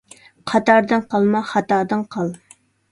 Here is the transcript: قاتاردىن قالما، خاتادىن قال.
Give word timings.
قاتاردىن 0.51 1.05
قالما، 1.13 1.45
خاتادىن 1.53 2.07
قال. 2.19 2.37